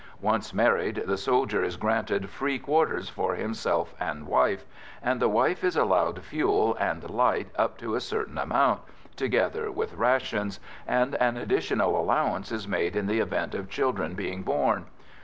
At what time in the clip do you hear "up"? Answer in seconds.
7.55-7.77